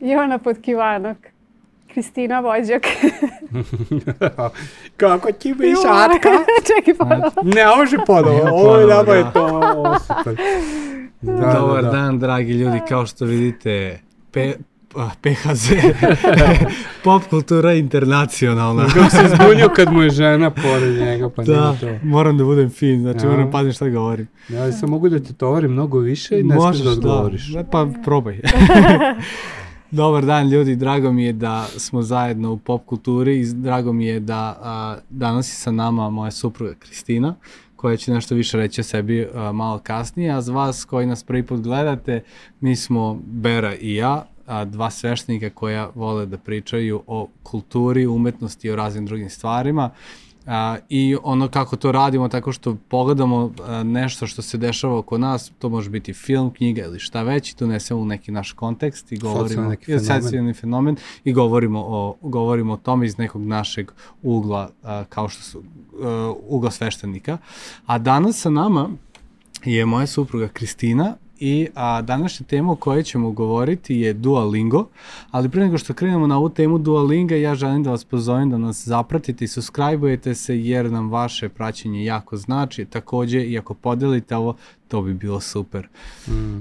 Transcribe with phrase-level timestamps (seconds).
[0.00, 1.16] Jovana Potkivanok.
[1.92, 2.82] Kristina Vođak.
[4.96, 6.28] Kako ti bi šatka?
[6.68, 7.30] Čekaj ponovo.
[7.42, 8.48] Ne, može ponovo.
[8.52, 10.36] Ovo je nama je to ovo super.
[11.20, 11.96] Da, Dobar da, da.
[11.96, 14.00] dan, dragi ljudi, kao što vidite,
[14.32, 14.54] pe,
[15.22, 15.70] PHZ,
[17.04, 18.86] pop kultura internacionalna.
[18.86, 21.86] Kako se zbunio kad mu je žena pored njega, pa da, to.
[22.02, 23.30] moram da budem fin, znači ja.
[23.30, 24.28] moram paziti šta govorim.
[24.48, 27.48] Ja sam mogu da ti tovarim mnogo više i ne smiješ da odgovoriš.
[27.52, 28.40] Da, pa probaj.
[29.90, 34.06] Dobar dan ljudi, drago mi je da smo zajedno u pop kulturi i drago mi
[34.06, 37.34] je da a, danas je sa nama moja supruga Kristina
[37.76, 41.24] koja će nešto više reći o sebi a, malo kasnije, a za vas koji nas
[41.24, 42.22] prvi put gledate,
[42.60, 48.68] mi smo Bera i ja, a, dva sveštenika koja vole da pričaju o kulturi, umetnosti
[48.68, 49.90] i o raznim drugim stvarima.
[50.48, 55.18] A, I ono kako to radimo, tako što pogledamo a, nešto što se dešava oko
[55.18, 58.52] nas, to može biti film, knjiga ili šta već, i to nesemo u neki naš
[58.52, 60.54] kontekst i govorimo, neki fenomen.
[60.54, 63.90] fenomen i govorimo o, govorimo o tome iz nekog našeg
[64.22, 65.62] ugla, a, kao što su
[66.02, 67.38] a, ugla sveštenika.
[67.86, 68.90] A danas sa nama
[69.64, 74.86] je moja supruga Kristina i a, današnja tema o kojoj ćemo govoriti je Duolingo,
[75.30, 78.58] ali pre nego što krenemo na ovu temu Duolinga, ja želim da vas pozovem da
[78.58, 82.84] nas zapratite i subscribe-ujete se jer nam vaše praćenje jako znači.
[82.84, 84.56] Takođe, i ako podelite ovo,
[84.88, 85.88] to bi bilo super.
[86.28, 86.58] Mm.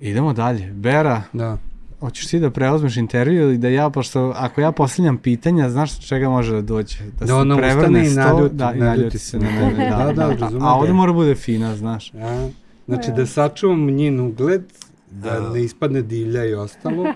[0.00, 0.72] Idemo dalje.
[0.72, 1.58] Bera, da.
[2.00, 6.28] Hoćeš ti da preuzmeš intervju ili da ja, pošto ako ja postavljam pitanja, znaš čega
[6.28, 6.98] može da dođe?
[7.18, 9.90] Da, da ono prevrne sto, naljuti, da, i naljuti se na mene.
[9.90, 12.14] Da, da, da, da, a ovde mora bude fina, znaš.
[12.14, 12.48] Ja.
[12.86, 14.62] Znači da sačuvam njen ugled,
[15.10, 17.06] da ne ispadne divlja i ostalo.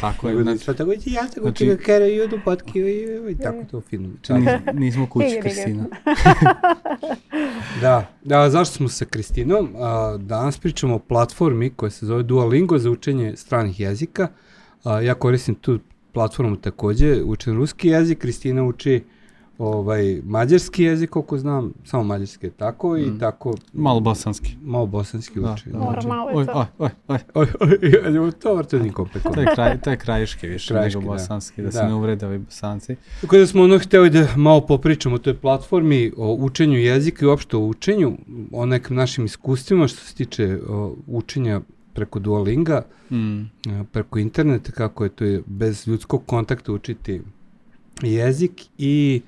[0.00, 0.34] Tako je.
[0.34, 2.80] Da znači, sve tako, ja tako znači, ti ga kere i odu potki
[3.30, 4.08] i tako to fino.
[4.08, 5.84] Nis, nismo kući Kristina.
[7.82, 9.68] da, da, zašto smo sa Kristinom?
[9.76, 14.28] A, danas pričamo o platformi koja se zove Duolingo za učenje stranih jezika.
[14.84, 15.78] A, ja koristim tu
[16.12, 19.04] platformu takođe, učem ruski jezik, Kristina uči
[19.58, 23.00] ovaj, mađarski jezik, koliko znam, samo mađarski je tako mm.
[23.00, 23.54] i tako...
[23.72, 24.56] Malo bosanski.
[24.62, 25.70] Malo bosanski da, uči.
[25.70, 26.66] Da, znači, malo je to.
[26.78, 27.48] Oj, oj, oj.
[27.60, 29.30] oj, oj, oj, to vrte nikom peko.
[29.34, 31.18] To je, kraj, to je krajiški više krajiški, nego da.
[31.18, 32.96] bosanski, da, da se ne uvrede ovi bosanci.
[33.20, 37.28] Tako da smo ono hteli da malo popričamo o toj platformi, o učenju jezika i
[37.28, 38.18] uopšte o učenju,
[38.52, 41.60] o nekim našim iskustvima što se tiče o, učenja
[41.94, 43.42] preko Duolinga, mm.
[43.92, 47.20] preko interneta, kako je to je bez ljudskog kontakta učiti
[48.02, 49.22] jezik i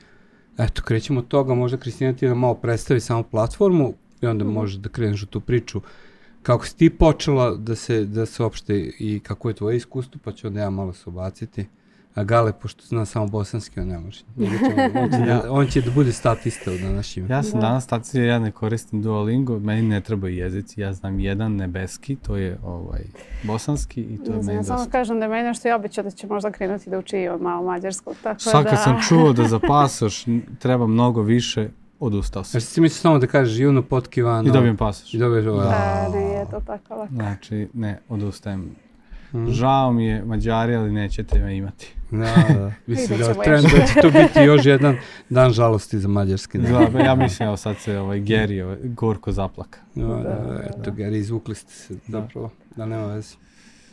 [0.59, 4.49] Eto, krećemo od toga, možda Kristina ti da malo predstavi samo platformu i onda mm
[4.49, 4.53] -hmm.
[4.53, 5.81] možeš da kreneš u tu priču
[6.43, 10.33] kako si ti počela da se, da se opšte i kako je tvoje iskustvo, pa
[10.33, 11.67] ću onda ja malo se obaciti.
[12.15, 14.21] A Gale, pošto zna samo bosanski, on ne može.
[15.03, 17.31] on, će da, on će da bude statista u današnjim.
[17.31, 17.67] Ja sam da.
[17.67, 22.37] danas statista, ja ne koristim Duolingo, meni ne treba jezici, ja znam jedan nebeski, to
[22.37, 23.05] je ovaj,
[23.43, 24.77] bosanski i to je meni dosta.
[24.77, 27.63] Samo kažem da je meni nešto i običao da će možda krenuti da uči malo
[27.63, 28.15] mađarsko.
[28.23, 28.77] Tako Sad kad da...
[28.77, 30.25] sam čuo da za pasoš
[30.59, 31.69] treba mnogo više,
[32.01, 32.57] odustao sam.
[32.59, 34.49] Jer si misli samo da kažeš Juno Potkivano.
[34.49, 35.15] I dobijem pasoš.
[35.15, 35.67] I dobiješ ovaj.
[35.67, 37.15] Da, nije to tako lako.
[37.15, 38.84] Znači, ne, odustajem.
[39.35, 39.53] Hmm.
[39.53, 41.95] Žao mi je Mađari, ali nećete me imati.
[42.11, 42.19] Da,
[42.59, 42.73] da.
[42.87, 44.97] Mislim da, trend, da će to biti još jedan
[45.31, 46.59] dan žalosti za mađarski.
[46.59, 49.79] Da, da ja mislim, evo sad se ovaj, Geri ovaj, gorko zaplaka.
[49.95, 50.91] Da, da, da, eto, da.
[50.91, 52.21] Geri, izvukli ste se da.
[52.21, 53.37] zapravo, da nema veze.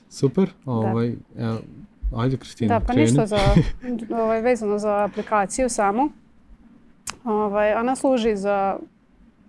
[0.10, 1.44] Super, ovaj, da.
[1.44, 1.60] evo,
[2.16, 3.02] ajde Kristina, Da, pa kreni.
[3.02, 3.40] ništa za,
[4.24, 6.10] ovaj, vezano za aplikaciju samu.
[7.24, 8.78] Ovaj, ona služi za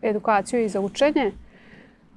[0.03, 1.33] edukaciju i za učenje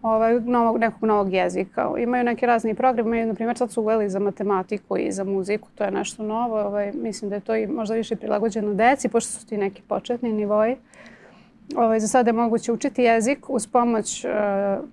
[0.06, 1.90] ovaj, novog, nekog novog jezika.
[1.98, 5.68] Imaju neki razni program, imaju, na primjer, sad su uveli za matematiku i za muziku,
[5.76, 6.60] to je nešto novo.
[6.60, 10.34] Ovaj, mislim da je to i možda više prilagođeno deci, pošto su ti neki početni
[10.34, 10.76] nivoji.
[11.76, 14.86] Ovaj, za sada je moguće učiti jezik uz pomoć uh,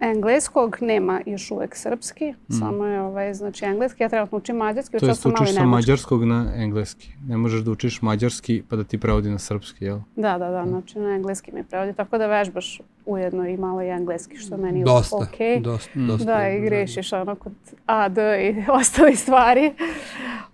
[0.00, 2.52] engleskog, nema još uvek srpski, mm.
[2.58, 4.02] samo je ovaj, znači engleski.
[4.02, 7.12] Ja trenutno učim mađarski, to jest učiš sa mađarskog na engleski.
[7.28, 9.98] Ne možeš da učiš mađarski pa da ti prevodi na srpski, jel?
[10.16, 10.68] Da, da, da, mm.
[10.68, 14.84] znači na engleski mi prevodi, tako da vežbaš ujedno i malo i engleski, što meni
[14.84, 15.62] dosta, ok.
[15.62, 16.06] Dosta, mm.
[16.06, 16.24] dosta.
[16.24, 17.52] Da, i grešiš ono kod
[17.86, 19.72] A, D i ostali stvari.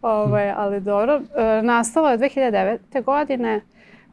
[0.02, 1.20] ovaj, ali dobro.
[1.36, 3.04] E, nastala je 2009.
[3.04, 3.60] godine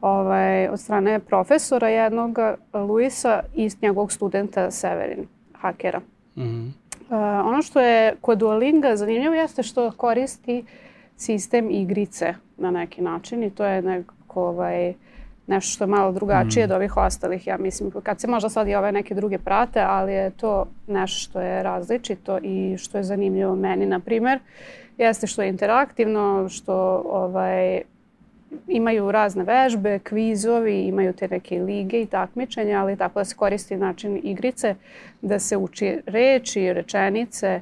[0.00, 2.38] ovaj, od strane profesora jednog,
[2.72, 6.00] Luisa, i njegovog studenta Severin, hakera.
[6.36, 6.66] Mm -hmm.
[6.66, 10.64] uh, ono što je kod Duolinga zanimljivo jeste što koristi
[11.16, 14.94] sistem igrice na neki način i to je nekako ovaj,
[15.46, 16.70] nešto što je malo drugačije mm.
[16.70, 20.12] od ovih ostalih, ja mislim, kad se možda sad i ove neke druge prate, ali
[20.12, 24.38] je to nešto što je različito i što je zanimljivo meni, na primer,
[24.98, 27.82] jeste što je interaktivno, što ovaj,
[28.68, 33.76] imaju razne vežbe, kvizovi, imaju te neke lige i takmičenja, ali tako da se koristi
[33.76, 34.74] način igrice,
[35.22, 37.60] da se uči reči, rečenice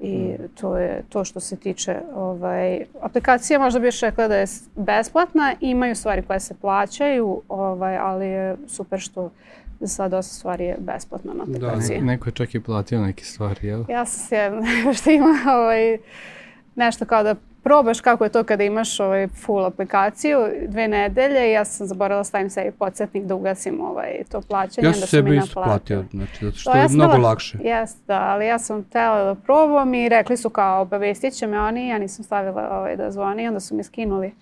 [0.00, 5.54] I to je to što se tiče ovaj, aplikacija, možda bih rekla da je besplatna,
[5.60, 9.30] imaju stvari koje se plaćaju, ovaj, ali je super što
[9.80, 11.98] za sad dosta stvari je besplatno na aplikaciji.
[11.98, 13.84] Da, neko je čak i platio neke stvari, jel?
[13.88, 14.50] Ja sam se,
[15.00, 15.98] što ima ovaj,
[16.74, 17.34] nešto kao da
[17.68, 20.38] probaš kako je to kada imaš ovaj full aplikaciju
[20.68, 24.86] dve nedelje i ja sam zaboravila da stavim sebi podsjetnik da ugasim ovaj, to plaćanje.
[24.86, 27.58] Ja sam da sebi isto platio, znači, zato što to, je ja mnogo stala, lakše.
[27.62, 31.60] Jeste, da, ali ja sam tela da probam i rekli su kao obavestit će me
[31.60, 34.32] oni, ja nisam stavila ovaj, da zvoni, onda su mi skinuli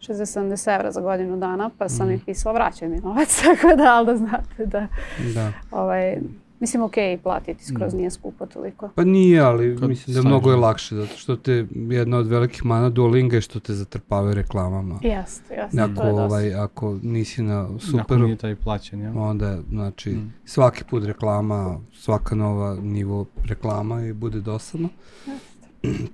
[0.00, 2.10] 60-70 evra za godinu dana, pa sam mm.
[2.10, 4.86] im pisala vraćaj mi novac, tako da, ali da znate da,
[5.34, 5.52] da.
[5.70, 6.18] Ovaj,
[6.60, 7.96] Mislim, ok, platiti skroz mm.
[7.96, 8.88] nije skupo toliko.
[8.94, 12.26] Pa nije, ali Kad mislim da je mnogo je lakše, zato što te jedna od
[12.26, 14.98] velikih mana Duolinga je što te zatrpavaju reklamama.
[15.02, 19.12] Jeste, jeste, ako, to je ovaj, Ako nisi na superu, ako nije taj plaćen, ja.
[19.16, 20.32] onda, znači, mm.
[20.44, 24.88] svaki put reklama, svaka nova nivo reklama i bude dosadno.
[25.26, 26.06] Jeste.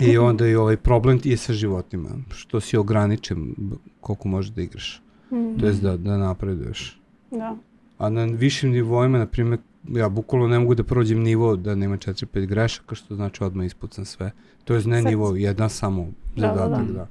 [0.00, 3.54] I onda i ovaj problem je sa životima, što si ograničen
[4.00, 5.02] koliko možeš da igraš.
[5.30, 5.60] Mm.
[5.60, 7.00] To je da, da napreduješ.
[7.30, 7.56] Da.
[7.98, 11.96] A na višim nivoima, na primjer, ja bukvalno ne mogu da prođem nivo da nema
[11.96, 14.30] 4-5 grešaka, što znači odmah ispucam sve.
[14.64, 15.08] To je ne Srce.
[15.08, 16.06] nivo, jedan samo
[16.36, 16.76] zadatak, da.
[16.76, 16.92] da, da.
[16.92, 17.06] da.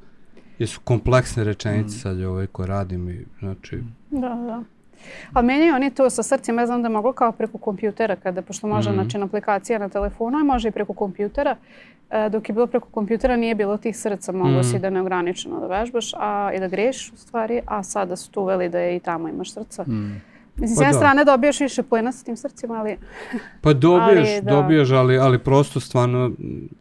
[0.60, 2.00] Jesu kompleksne rečenice mm.
[2.00, 3.84] sad ove koje radim i znači...
[4.12, 4.64] Da, da.
[5.34, 8.68] Ali meni oni to sa srcima, ja znam da mogu kao preko kompjutera, kada, pošto
[8.68, 8.96] može, mm -hmm.
[8.96, 11.56] znači, aplikacija na telefonu, a može i preko kompjutera.
[12.10, 14.64] E, dok je bilo preko kompjutera nije bilo tih srca, mogo mm.
[14.64, 18.42] si da neograničeno da vežbaš a, i da greš u stvari, a sada su tu
[18.42, 19.84] uveli da je i tamo imaš srca.
[19.84, 20.22] Mm.
[20.58, 21.00] Mislim, s pa jedne da.
[21.00, 22.98] strane dobijaš više plina sa tim srcima, ali...
[23.62, 24.52] Pa dobiješ, ali, da.
[24.52, 26.32] dobiješ, ali, ali prosto stvarno,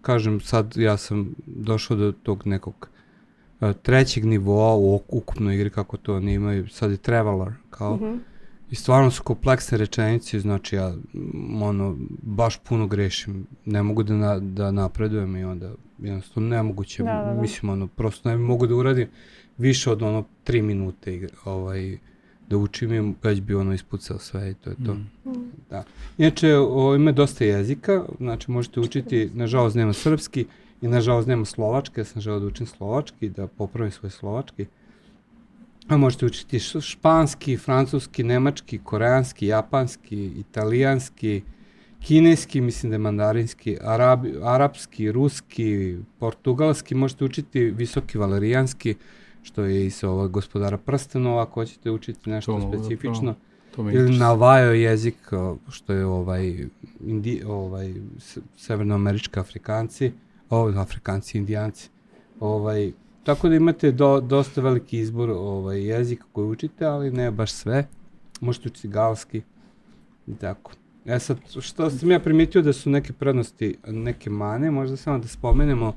[0.02, 2.88] kažem, sad ja sam došao do tog nekog
[3.60, 7.96] uh, trećeg nivoa u ukupnoj igri, kako to oni imaju, sad je Traveler, kao...
[7.96, 8.18] Mm -hmm.
[8.70, 10.94] I stvarno su kompleksne rečenice, znači ja
[11.62, 17.12] ono, baš puno grešim, ne mogu da, na, da napredujem i onda jednostavno nemoguće, da,
[17.12, 17.40] da, da.
[17.40, 19.08] mislim ono, prosto ne mogu da uradim
[19.58, 21.98] više od ono tri minute igre, ovaj,
[22.50, 24.94] da učim i već bi ono ispucao sve i to je to.
[24.94, 25.10] Mm.
[25.70, 25.84] Da.
[26.18, 30.46] Inače, o, ima dosta jezika, znači možete učiti, nažalost nema srpski
[30.82, 34.66] i nažalost nema slovački, ja sam želeo da učim slovački, da popravim svoj slovački.
[35.88, 41.42] A možete učiti španski, francuski, nemački, koreanski, japanski, italijanski,
[42.00, 48.94] kineski, mislim da je mandarinski, arabi, arapski, ruski, portugalski, možete učiti visoki valerijanski,
[49.44, 53.34] što je iz ovog gospodara prstenova, ako hoćete učiti nešto to specifično.
[53.76, 55.16] To ili navajo jezik,
[55.68, 56.66] što je ovaj,
[57.00, 57.94] indi, ovaj
[58.56, 60.12] severnoamerički afrikanci,
[60.50, 61.90] ovaj, afrikanci, indijanci.
[62.40, 62.92] Ovaj,
[63.24, 67.86] tako da imate do, dosta veliki izbor ovaj, jezika koji učite, ali ne baš sve.
[68.40, 69.42] Možete učiti galski
[70.26, 70.72] i tako.
[71.04, 75.28] E sad, što sam ja primetio da su neke prednosti, neke mane, možda samo da
[75.28, 75.94] spomenemo, uh,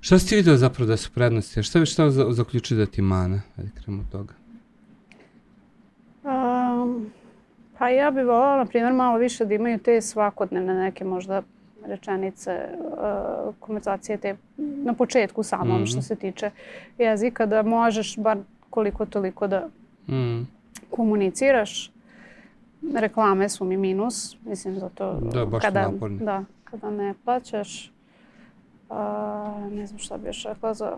[0.00, 1.62] Šta si ti vidio zapravo da su prednosti?
[1.62, 3.42] Šta bi šta za, zaključio da ti mana?
[3.58, 4.34] Ajde krenemo od toga.
[6.24, 7.10] Um,
[7.78, 11.42] pa ja bih volala, na primjer, malo više da imaju te svakodnevne neke možda
[11.86, 15.92] rečenice, uh, konverzacije te na početku samom mm -hmm.
[15.92, 16.50] što se tiče
[16.98, 18.38] jezika, da možeš bar
[18.70, 19.68] koliko toliko da
[20.08, 20.46] mm.
[20.90, 21.92] komuniciraš.
[22.94, 26.18] Reklame su mi minus, mislim zato da, baš kada, naporni.
[26.18, 27.92] da, kada ne plaćaš
[28.90, 30.96] A, ne znam šta bi još rekla za...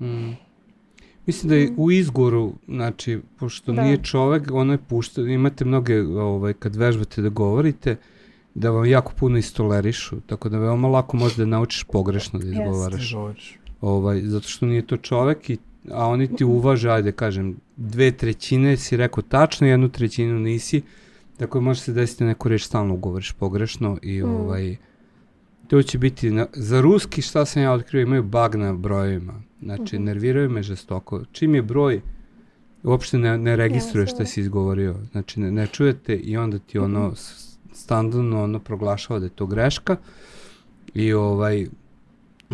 [0.00, 0.30] Mm.
[1.26, 1.74] Mislim da je mm.
[1.76, 3.82] u izgoru, znači, pošto da.
[3.82, 7.96] nije čovek, ono je pušta, imate mnoge, ovaj, kad vežbate da govorite,
[8.54, 13.12] da vam jako puno istolerišu, tako da veoma lako možda da naučiš pogrešno da izgovaraš.
[13.12, 13.58] Jeste.
[13.80, 15.58] Ovaj, zato što nije to čovek, i,
[15.90, 20.82] a oni ti uvaže, ajde kažem, dve trećine si rekao tačno, jednu trećinu nisi,
[21.36, 24.34] tako da može se desiti da neku reč stalno ugovoriš pogrešno i mm.
[24.34, 24.76] ovaj,
[25.72, 29.42] to će biti, na, za ruski šta sam ja otkrio, imaju bug na brojevima.
[29.62, 30.02] Znači, mhm.
[30.02, 30.06] -huh.
[30.06, 31.22] nerviraju me žestoko.
[31.32, 32.00] Čim je broj,
[32.82, 34.96] uopšte ne, ne registruje šta si izgovorio.
[35.12, 37.14] Znači, ne, ne čujete i onda ti ono mhm.
[37.14, 37.54] -huh.
[37.72, 39.96] standardno ono proglašava da je to greška
[40.94, 41.66] i ovaj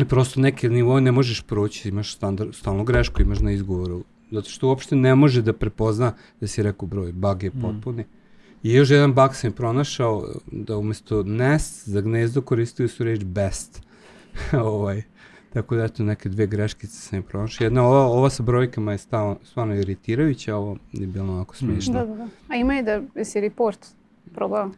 [0.07, 4.03] prosto neke nivoje ne možeš proći, imaš standard, stalno grešku, imaš na izgovoru.
[4.31, 7.61] Zato što uopšte ne može da prepozna da si rekao broj, bug je mhm.
[7.61, 8.03] potpuni.
[8.03, 8.18] Mm.
[8.63, 13.81] I još jedan bug sam pronašao da umesto nest za gnezdo koristili su reč best.
[14.53, 15.01] ovaj.
[15.53, 17.65] Tako da eto neke dve greškice sam pronašao.
[17.65, 21.57] Jedna ova, ova sa brojkama je stalo, stvarno iritirajuća, ovo je bilo onako mm.
[21.57, 21.93] smiješno.
[21.93, 22.27] Da, da, da.
[22.47, 23.87] A ima i da si report
[24.33, 24.71] probao?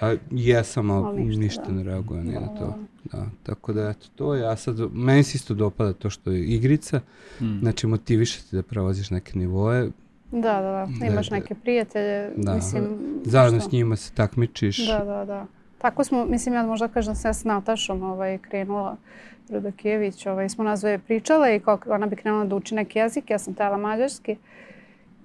[0.00, 1.72] A, jesam, ali, ali ništa, ništa da.
[1.72, 2.74] ne reaguje ni da, na to.
[3.12, 6.44] Da, tako da eto, to je, a sad, meni se isto dopada to što je
[6.44, 7.00] igrica,
[7.40, 7.58] mm.
[7.58, 9.88] znači motivišati da prevoziš neke nivoe,
[10.32, 11.06] Da, da, da.
[11.06, 12.54] Imaš da, neke prijatelje, da.
[12.54, 12.98] mislim...
[13.24, 14.86] Zajedno s njima se takmičiš.
[14.86, 15.46] Da, da, da.
[15.78, 18.96] tako smo, mislim ja možda kažem se s Natašom ovaj, krenula
[19.50, 23.30] Rudakijević, ovaj, smo nas dvoje pričale i kako ona bi krenula da uči neki jezik,
[23.30, 24.36] ja sam tela mađarski.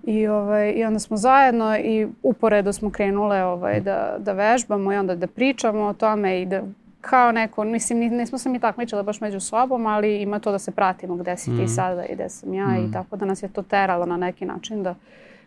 [0.04, 4.98] I, ovaj, I onda smo zajedno i uporedo smo krenule ovaj, da, da vežbamo i
[4.98, 6.64] onda da pričamo o tome i da
[7.04, 10.72] kao neko, mislim, nismo se mi takmičile baš među sobom, ali ima to da se
[10.72, 11.58] pratimo gde si mm.
[11.58, 12.86] ti sada i gde sam ja mm.
[12.86, 14.96] i tako da nas je to teralo na neki način da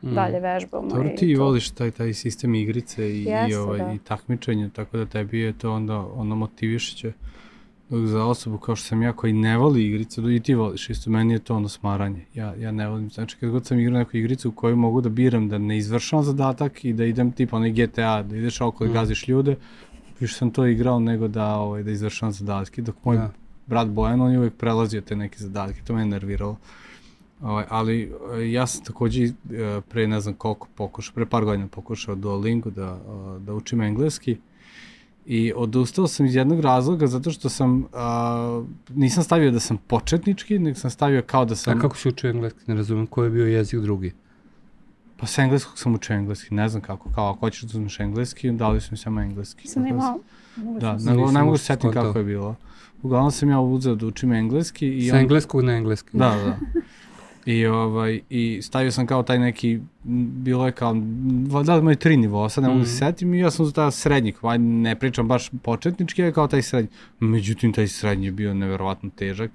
[0.03, 0.15] mm.
[0.15, 0.89] dalje vežbamo.
[0.89, 1.45] Dobro, ti to...
[1.45, 3.93] voliš taj, taj sistem igrice i, Jeste, i, ovaj, da.
[3.93, 7.13] i takmičenja, tako da tebi je to onda ono motivišće.
[7.89, 11.11] Dok za osobu kao što sam ja koji ne voli igrice, i ti voliš isto,
[11.11, 12.25] meni je to ono smaranje.
[12.35, 15.09] Ja, ja ne volim, znači kad god sam igrao neku igricu u kojoj mogu da
[15.09, 18.89] biram da ne izvršavam zadatak i da idem tipa onaj GTA, da ideš oko i
[18.89, 18.93] mm.
[18.93, 19.57] gaziš ljude,
[20.21, 23.31] više sam to igrao nego da, ovaj, da izvršavam zadatke, dok moj ja.
[23.67, 26.57] brat Bojan, on je uvek prelazio te neke zadatke, to me nerviralo.
[27.43, 29.33] Ovaj, ali eh, ja sam takođe eh,
[29.89, 34.37] pre ne znam koliko pokušao, pre par godina pokušao Duolingo da, eh, da učim engleski
[35.27, 38.63] i odustao sam iz jednog razloga zato što sam, a,
[38.95, 41.79] nisam stavio da sam početnički, nego sam stavio kao da sam...
[41.79, 42.61] A kako si učio engleski?
[42.67, 44.13] Ne razumem, koji je bio jezik drugi?
[45.17, 48.51] Pa sa engleskog sam učio engleski, ne znam kako, kao ako hoćeš da uzmeš engleski,
[48.51, 49.69] dali su mi samo engleski.
[49.69, 50.19] Sam imao...
[50.57, 52.55] Da, ne, ne mogu se setim kako je bilo.
[53.03, 54.97] Uglavnom sam ja uzeo da učim engleski.
[54.97, 55.21] I sa on...
[55.21, 56.11] engleskog na engleski.
[56.13, 56.59] Da, da.
[57.47, 59.81] I, ovaj, I stavio sam kao taj neki,
[60.45, 60.95] bilo je kao,
[61.65, 63.91] da li imaju tri nivoa, sad ne mogu mm se setim i ja sam za
[63.91, 66.91] srednji, ovaj, ne pričam baš početnički, ali kao taj srednji.
[67.21, 69.51] Međutim, taj srednji je bio neverovatno težak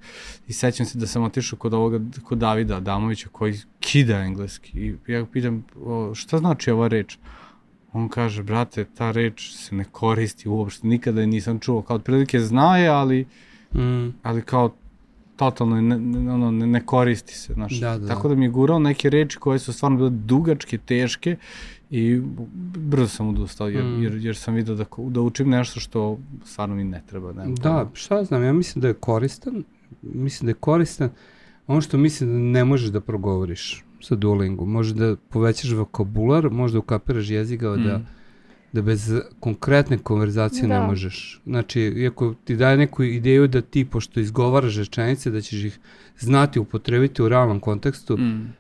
[0.48, 5.12] i sećam se da sam otišao kod ovoga, kod Davida Adamovića koji kida engleski i
[5.12, 7.18] ja pitam, o, šta znači ova reč?
[7.94, 12.40] On kaže, brate, ta reč se ne koristi uopšte, nikada je nisam čuo, kao otprilike
[12.40, 13.26] znaje, ali,
[13.74, 14.08] mm.
[14.24, 14.74] ali kao
[15.42, 17.54] totalno ne, ne, ono, ne, ne koristi se.
[17.54, 17.80] Znaš.
[17.80, 18.08] Da, da.
[18.08, 21.36] Tako da mi je gurao neke reči koje su stvarno bile dugačke, teške
[21.90, 22.22] i
[22.76, 24.04] brzo sam odustao jer, mm.
[24.04, 27.34] jer, jer sam vidio da, da učim nešto što stvarno mi ne treba.
[27.34, 29.64] Ne da, šta znam, ja mislim da je koristan,
[30.02, 31.10] mislim da je koristan
[31.68, 36.80] ono što mislim da ne možeš da progovoriš sa Duolingo, može da povećaš vokabular, možda
[36.80, 37.84] ukapiraš jezika da mm.
[37.84, 38.02] da
[38.74, 40.80] da bez konkretne konverzacije da.
[40.80, 41.42] ne možeš.
[41.46, 45.80] Znači, iako ti daje neku ideju da ti, pošto izgovaraš rečenice, da ćeš ih
[46.20, 48.54] znati upotrebiti u realnom kontekstu, mm.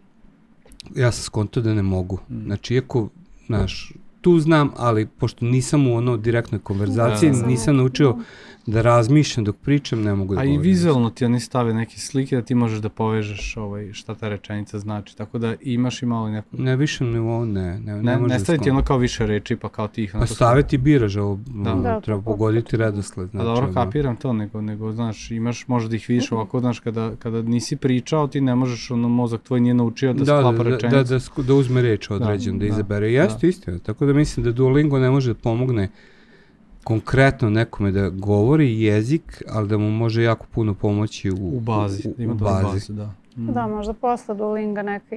[0.96, 2.20] ja sam skonto da ne mogu.
[2.30, 2.44] Mm.
[2.46, 3.10] Znači, iako,
[3.46, 7.48] znaš, tu znam, ali pošto nisam u ono direktnoj konverzaciji, da, da, da.
[7.48, 8.18] nisam naučio
[8.66, 12.00] da da razmišljam dok pričam, ne mogu da A i vizualno ti oni stave neke
[12.00, 16.06] slike da ti možeš da povežeš ovaj, šta ta rečenica znači, tako da imaš i
[16.06, 16.48] malo neko...
[16.52, 17.80] Ne, više nivou ne.
[17.80, 20.12] Ne, ne, ne, ne da staviti ono kao više reči, pa kao ti ih...
[20.20, 21.74] Pa staviti biraš, ovo, da.
[21.74, 22.02] da.
[22.02, 23.30] treba pogoditi redosled.
[23.30, 26.80] Znači, A dobro, kapiram to, nego, nego, znaš, imaš, možda da ih vidiš ovako, znaš,
[26.80, 30.64] kada, kada nisi pričao, ti ne možeš, ono, mozak tvoj nije naučio da, da sklapa
[30.64, 30.98] da, rečenicu.
[30.98, 33.06] Da, da, da, da uzme reč određen, da, da izabere.
[33.06, 33.14] Da.
[33.14, 33.48] Jeste, da.
[33.48, 33.80] istina.
[33.80, 35.90] Tako da mislim da Duolingo ne može da pomogne
[36.84, 42.10] konkretno nekome da govori jezik, ali da mu može jako puno pomoći u, u bazi.
[42.10, 42.64] U, ima u bazi.
[42.64, 43.14] bazi da.
[43.38, 43.54] Mm.
[43.54, 45.16] da, možda posle Duolinga neki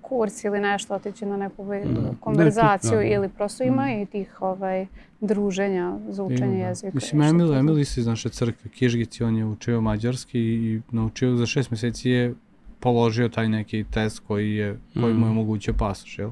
[0.00, 2.16] kurs ili nešto, otići na neku mm.
[2.20, 4.02] konverzaciju da, da, ili prosto ima mm.
[4.02, 4.86] i tih ovaj,
[5.20, 6.68] druženja za učenje ima, da.
[6.68, 6.90] jezika.
[6.94, 11.46] Mislim, Emil, Emil isto iz naše crkve, Kižgici, on je učio mađarski i naučio za
[11.46, 12.34] šest meseci je
[12.80, 15.16] položio taj neki test koji, je, koji mm.
[15.16, 16.30] mu je omogućio pasoš, jel?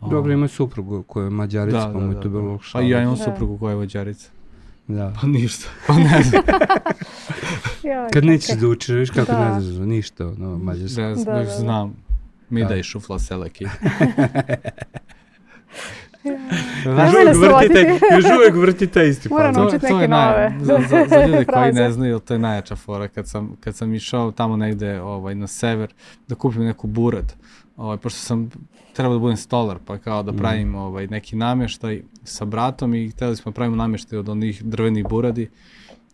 [0.00, 2.82] Dobro, ima suprugu koja je mađarica, da, pa mu je da, to bilo šalo.
[2.82, 3.24] Pa ja imam da.
[3.24, 4.30] suprugu koja je mađarica.
[4.88, 5.12] Da.
[5.20, 6.42] Pa ništa, pa ne znam.
[8.12, 9.54] Kad nećeš da učiš, viš kako da.
[9.54, 11.02] ne znaš, ništa, no, mađarska.
[11.02, 11.44] Ne, da, da, da.
[11.44, 11.96] znam.
[12.50, 12.68] Mi da.
[12.68, 13.64] da i šufla seleki.
[16.84, 20.52] Još, uvijek vrtite, još uvijek vrtite isti Moram to, naučiti neke nove.
[20.60, 23.08] Za, za, za ljude koji ne znaju, to je najjača fora.
[23.08, 25.94] Kad sam, kad sam išao tamo negde ovaj, na sever
[26.28, 27.34] da kupim neku burad,
[27.78, 28.50] ovaj, pošto sam
[28.92, 30.38] trebao da budem stolar, pa kao da mhm.
[30.38, 30.74] pravim mm.
[30.74, 35.50] ovaj, neki namještaj sa bratom i hteli smo da pravimo namještaj od onih drvenih buradi.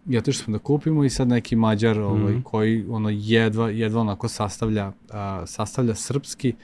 [0.07, 2.43] I otišli smo da kupimo i sad neki mađar ovaj, mm.
[2.43, 6.55] koji ono jedva, jedva onako sastavlja, a, sastavlja srpski.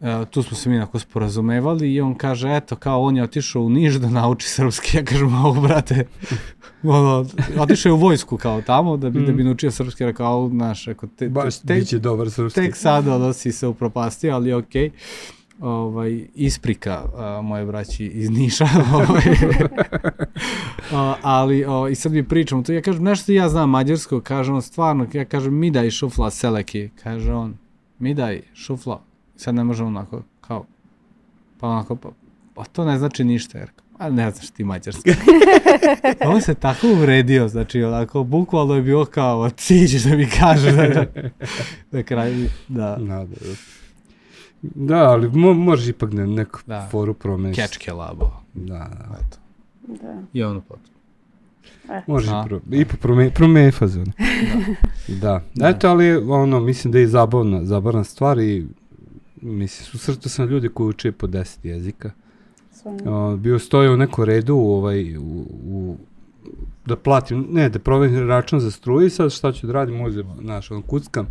[0.00, 3.62] E, tu smo se mi onako sporazumevali i on kaže, eto, kao on je otišao
[3.62, 4.96] u Niš da nauči srpski.
[4.96, 6.06] Ja kažem, ovo, brate,
[6.82, 7.26] ono,
[7.58, 9.26] otišao je u vojsku kao tamo da bi, mm.
[9.26, 9.46] da bi mhm.
[9.46, 10.04] naučio srpski.
[10.04, 12.60] Rekao, znaš, rekao, te, Baš, te, te, dobar srpski.
[12.60, 14.90] Tek sad ono si se upropastio, ali okej.
[14.90, 18.68] Okay ovaj, isprika a, moje braći iz Niša.
[18.94, 19.22] ovaj,
[20.92, 24.52] a, ali o, i sad mi pričamo to, ja kažem nešto ja znam mađarsko, kaže
[24.52, 27.56] on stvarno, ja kažem mi daj šufla seleki, kaže on,
[27.98, 29.02] mi daj šufla,
[29.36, 30.64] sad ne možemo onako, kao,
[31.60, 32.08] pa onako, pa,
[32.54, 35.10] pa to ne znači ništa, jer a ne znaš ti mađarski.
[36.32, 40.72] on se tako uvredio, znači onako, bukvalno je bilo kao, ti ćeš da mi kaže
[40.72, 41.06] da, da,
[41.92, 42.32] da kraj,
[42.68, 42.96] da.
[42.96, 43.54] No, da, da.
[44.62, 46.88] Da, ali mo, možeš ipak na neku da.
[46.90, 47.60] foru promeniti.
[47.60, 48.30] Kečke labo.
[48.54, 49.18] Da, da.
[49.26, 49.38] Eto.
[50.02, 50.22] Da.
[50.32, 50.90] I ono potom.
[52.06, 52.44] Može A.
[52.48, 54.06] pro, i po prome, prome fazon.
[55.22, 55.40] da.
[55.54, 55.68] da.
[55.68, 58.66] Eto, ali ono, mislim da je zabavna, zabavna stvar i
[59.52, 62.10] mislim, susretao sam ljudi koji uče po 10 jezika.
[62.72, 62.92] Sve.
[63.06, 65.96] O, bio stoje u nekom redu u, ovaj, u, u,
[66.86, 70.26] da platim, ne, da proverim račun za struju i sad šta ću da radim, uzem,
[70.40, 71.26] znaš, on kuckam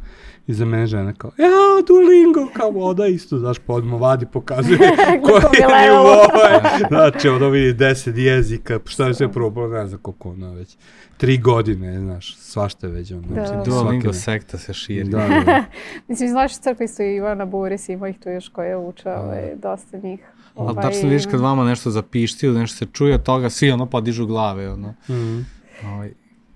[0.48, 4.78] i za mene žena kao, ja, Duolingo, kao voda isto, znaš, pa odmah vadi, pokazuje
[5.24, 10.02] koji je nivo, ovaj, znači, ono vidi deset jezika, šta je sve probao, ne znam
[10.02, 10.78] koliko ono već,
[11.18, 13.64] tri godine, znaš, svašta je već ono, Da.
[13.66, 15.10] Duolingo sekta se širi.
[15.10, 15.64] Da, da, da.
[16.08, 19.98] Mislim, znaš, crkvi su i Ivana Buris, ima ih tu još koje uče, ovaj, dosta
[19.98, 20.20] njih.
[20.58, 23.72] Ali Ovaj, tačno vidiš kad vama nešto zapišti ili nešto se čuje od toga, svi
[23.72, 24.94] ono podižu glave, ono.
[25.10, 25.40] Mhm.
[25.86, 26.12] Ovaj,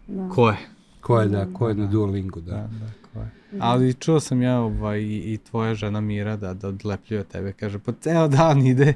[0.07, 0.29] Da.
[0.29, 0.57] ko je?
[1.01, 2.51] Ko je, da, ko je na Duolingu, da.
[2.51, 3.29] Da, da, ko je.
[3.59, 7.53] Ali čuo sam ja ovaj, i, i tvoja žena Mira da, da odlepljuje tebe.
[7.53, 8.93] Kaže, po ceo dan ide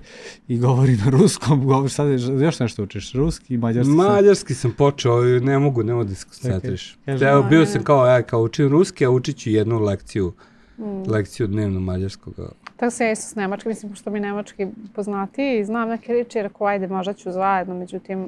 [0.48, 3.90] i govori na ruskom, govori sad je- još nešto učiš, ruski i mađarski.
[3.90, 6.98] sam- Mađarski sam počeo, ali ne mogu, ne mogu da se koncentriš.
[7.06, 10.34] kaže- Evo, bio sam kao, ja kao učim ruski, a učit ću jednu lekciju,
[10.78, 11.04] Mm.
[11.08, 12.34] lekciju dnevno mađarskog.
[12.76, 16.42] Tako se ja isto s nemačkim, mislim, pošto mi nemački poznati i znam neke reči,
[16.42, 18.28] rekao, ajde, možda ću zajedno, međutim,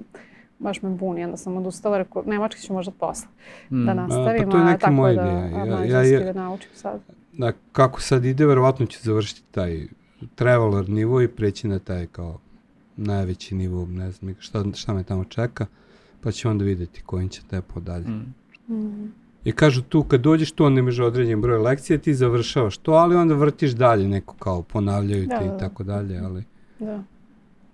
[0.59, 3.27] baš me buni, onda sam odustala, rekao, nemački ću možda posle
[3.69, 3.97] da Mm.
[3.97, 5.37] nastavim, pa to je a, neka tako moja da, ideja.
[5.37, 6.99] a Ja- ja- mađarski ja- da naučim sad.
[7.33, 9.87] Da, kako sad ide, verovatno ću završiti taj
[10.35, 12.39] traveler nivo i preći na taj kao
[12.97, 15.65] najveći nivo, ne znam šta, šta me tamo čeka,
[16.21, 18.07] pa ću onda vidjeti kojim će tempo dalje.
[18.07, 18.33] Mm.
[18.69, 19.13] Mm.
[19.45, 23.15] I kažu tu, kad dođeš tu, onda imaš određen broj lekcije, ti završavaš to, ali
[23.15, 25.55] onda vrtiš dalje neko kao ponavljaju Da, ti da, da.
[25.55, 26.43] i tako dalje, ali
[26.79, 27.03] Da.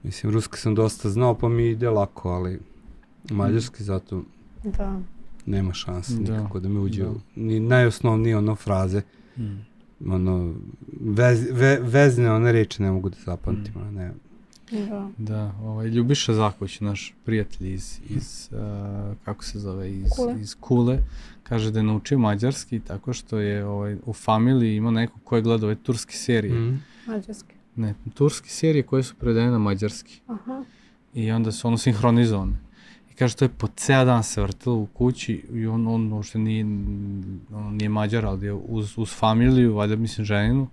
[0.03, 2.59] mislim, ruski sam dosta znao, pa mi ide lako, ali
[3.31, 4.23] mađarski zato
[4.63, 4.99] Da.
[5.45, 6.37] nema šanse Da.
[6.37, 7.11] nikako da me uđe, Da.
[7.35, 9.01] ni najosnovnije ono fraze,
[9.37, 9.65] Mm.
[10.07, 10.53] ono,
[11.01, 13.95] vez, ve, vezne one reči ne mogu da zapamtim, mm.
[13.95, 14.11] ne.
[14.89, 15.09] Da.
[15.17, 18.57] Da, ovaj, Ljubiša Zaković, naš prijatelj iz, iz uh,
[19.25, 20.35] kako se zove, iz Kule.
[20.41, 20.99] iz Kule,
[21.43, 25.41] kaže da je naučio mađarski tako što je ovaj, u familiji imao neko ko je
[25.41, 26.53] gledao ove turske serije.
[26.53, 26.83] Mm.
[27.07, 27.55] Mađarski.
[27.75, 30.21] Ne, turske serije koje su prevedene na mađarski.
[30.27, 30.63] Aha.
[31.13, 32.57] I onda su ono sinhronizovane.
[33.11, 36.39] I kaže, to je po ceo dan se vrtilo u kući i on, on uopšte
[36.39, 36.63] nije,
[37.53, 40.67] on nije mađar, ali je uz, uz familiju, valjda mislim ženinu,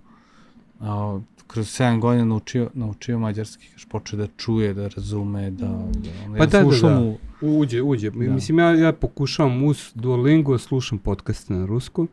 [0.79, 5.65] a, kroz 7 godina naučio, naučio mađarski, kaže, počeo da čuje, da razume, da...
[5.65, 5.91] da ono,
[6.29, 6.99] Pa ja da, da, slušam da.
[6.99, 8.09] mu- Uđe, uđe.
[8.09, 8.17] Da.
[8.19, 12.09] Mislim, ja, ja pokušavam uz Duolingo, slušam podcaste na ruskom,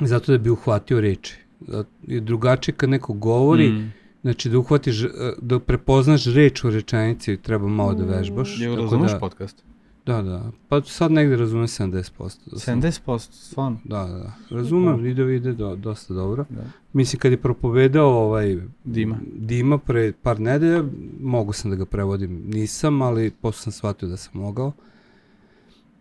[0.00, 1.36] zato da bi uhvatio reči.
[1.60, 3.92] Da, je drugačije kad neko govori, Mm.
[4.22, 8.60] znači da uhvatiš, e, da prepoznaš reč u rečenici, treba malo da vežbaš.
[8.60, 9.64] Je tako razumeš da, podcast?
[10.06, 10.50] Da, da.
[10.68, 12.10] Pa sad negde razumem 70%.
[12.46, 13.78] Da sam- 70%, stvarno.
[13.84, 14.32] Da, da, da.
[14.50, 16.44] Razumem, ide, ide do, dosta dobro.
[16.50, 16.62] Da.
[16.92, 18.58] Mislim, kad je propovedao ovaj...
[18.84, 19.18] Dima.
[19.34, 20.84] Dima pre par nedelja,
[21.20, 22.42] mogu sam da ga prevodim.
[22.46, 24.72] Nisam, ali posle sam shvatio da sam mogao.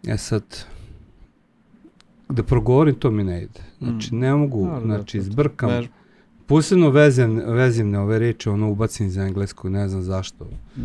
[0.03, 0.43] E sad,
[2.29, 3.59] da progovorim, to mi ne ide.
[3.79, 5.69] Znači, ne mogu, Dobro, znači, da, zbrkam.
[5.69, 5.87] Vež-
[6.45, 10.45] Posebno vezem, vezimne ove reči, ono, ubacim iz engleskog, ne znam zašto.
[10.77, 10.81] Mm.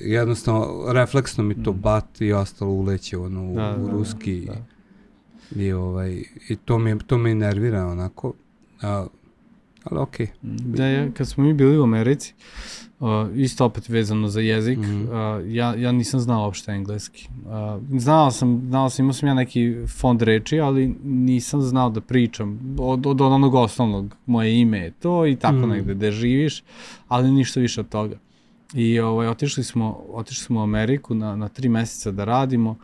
[0.00, 1.76] Jednostavno, refleksno mi to Mm.
[1.76, 4.40] bat i ostalo uleće, ono, u, Da, u da, ruski.
[4.40, 4.56] da.
[5.56, 6.10] I, ovaj,
[6.48, 8.32] i to, me, to me nervira, onako.
[8.82, 9.06] A,
[9.84, 10.26] ali okej.
[10.42, 12.34] Da, ja, kad smo mi bili u Americi,
[13.00, 15.02] uh, isto opet vezano za jezik, Mhm.
[15.02, 15.08] uh,
[15.46, 17.28] ja, ja nisam znao uopšte engleski.
[17.36, 22.00] Uh, znao sam, znao sam, imao sam ja neki fond reči, ali nisam znao da
[22.00, 25.68] pričam od, od onog osnovnog, moje ime je to i tako Mhm.
[25.68, 26.62] negde gde živiš,
[27.08, 28.16] ali ništa više od toga.
[28.72, 32.76] I ovaj, otišli, smo, otišli smo u Ameriku na, na tri meseca da radimo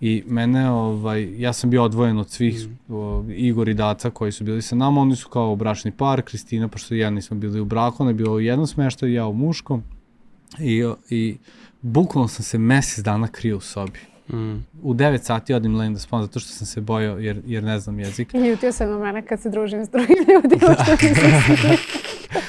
[0.00, 4.44] i mene, ovaj, ja sam bio odvojen od svih o, Igor i Daca koji su
[4.44, 8.02] bili sa nama, oni su kao bračni par, Kristina, pošto ja nismo bili u braku,
[8.02, 9.82] ona je bila u jednom smeštaju, ja u muškom
[10.58, 11.36] i, i
[11.82, 14.00] bukvalno sam se mesec dana krio u sobi.
[14.32, 14.56] Mm.
[14.82, 17.78] U 9 sati odim legnem da spavam zato što sam se bojao jer, jer ne
[17.80, 18.34] znam jezik.
[18.34, 21.30] I ljutio se na mene kad se družim s drugim ljudima, što nisam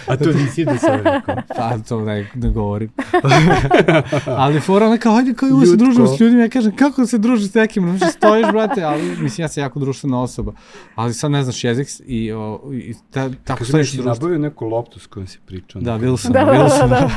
[0.08, 1.36] A to nisi da sam rekao.
[1.48, 2.90] Pa to ne, ne govorim.
[4.28, 7.50] ali fora ona kao, hajde kao se družimo s ljudima, ja kažem, kako se družiš
[7.50, 10.54] s nekim, mislim, stojiš, brate, ali mislim, ja sam jako društvena osoba,
[10.96, 14.10] ali sad ne znaš jezik i, o, i ta, tako Kako stojiš društvu.
[14.10, 15.82] nabavio neku loptu s kojom si pričao?
[15.82, 16.90] Da, bil sam, Da, bil da, sam.
[16.90, 17.10] da,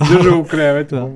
[0.10, 0.94] Držao u krevetu.
[0.94, 1.10] Da.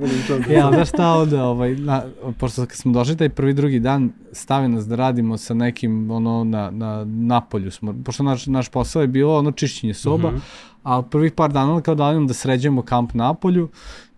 [0.48, 2.02] E, ali znaš šta onda, ovaj, na,
[2.38, 6.44] pošto kad smo došli taj prvi, drugi dan, stavi nas da radimo sa nekim, ono,
[6.44, 10.38] na, na napolju smo, pošto naš, naš posao je bilo ono čišćenje soba, Mhm.
[10.82, 13.68] A prvih par dana kao da da sređujemo kamp napolju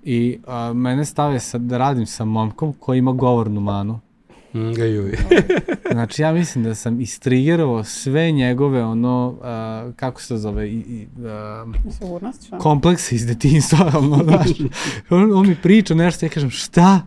[0.03, 4.01] i a, mene stave sa, da radim sa momkom koji ima govornu manu.
[4.55, 5.17] Mm, juj.
[5.93, 10.73] znači, ja mislim da sam istrigerovao sve njegove, ono, uh, kako se to zove, i,
[10.73, 11.07] i,
[11.87, 14.49] uh, Sigurnost, komplekse iz detinstva, ono, znaš.
[15.11, 17.01] on, on mi priča nešto, ja kažem, šta?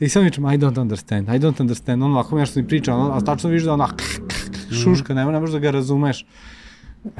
[0.00, 2.02] I sam vičem, I don't understand, I don't understand.
[2.02, 3.88] On ovako nešto mi priča, ono, a tačno vidiš da ona
[4.82, 6.24] šuška, nema, ne možeš da ga razumeš.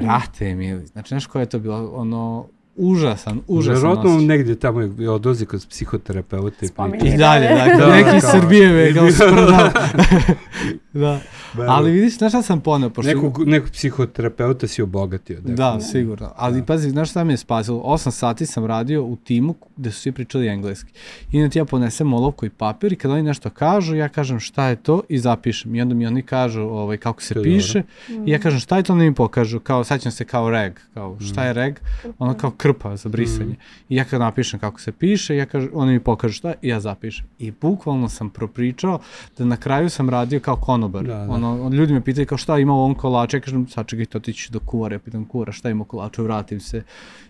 [0.01, 4.81] Brate, mili, znači, znaš koje je to bilo, ono, užasan, užasan Vjerojatno on negdje tamo
[4.81, 6.69] je odlazi kod psihoterapeuta i.
[7.05, 9.71] I dalje, dakle, da, neki iz Srbije me ga usprdao.
[10.99, 11.21] da.
[11.69, 12.91] Ali vidiš, znaš šta sam poneo?
[12.91, 13.15] Pošto...
[13.15, 15.41] Nekog, nekog psihoterapeuta si obogatio.
[15.41, 15.55] Dakle.
[15.55, 16.33] Da, sigurno.
[16.37, 16.67] Ali da.
[16.67, 17.81] pazi, znaš šta mi je spasilo?
[17.85, 20.93] Osam sati sam radio u timu gde su svi pričali engleski.
[21.33, 24.41] I onda ti ja ponesem olovku i papir i kad oni nešto kažu, ja kažem
[24.41, 25.75] šta je to i zapišem.
[25.75, 27.83] I onda mi oni kažu ovaj, kako se to piše.
[28.27, 29.61] I ja kažem šta je to, oni mi pokažu.
[29.61, 30.73] Kao, sećam se kao reg.
[30.95, 31.79] Kao, šta je reg?
[32.19, 33.53] Ono kao krpa za brisanje.
[33.53, 33.89] Mm.
[33.89, 36.81] I ja kad napišem kako se piše, ja kažem, oni mi pokažu šta i ja
[36.81, 37.27] zapišem.
[37.39, 38.99] I bukvalno sam propričao
[39.39, 40.88] da na kraju sam radio kao konobar.
[40.89, 41.27] Da, da.
[41.31, 44.33] Ono, ljudi me pitaju kao šta ima u ovom kolaču, ja kažem sačekaj to ti
[44.33, 46.83] ćeš do kuvara, ja pitam kuvara šta ima u kolaču, vratim se.